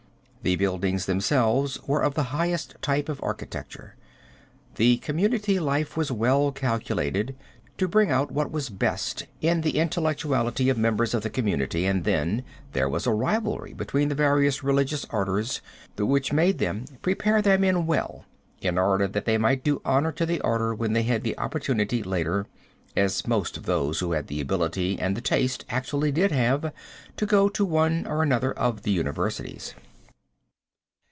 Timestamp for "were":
1.85-2.01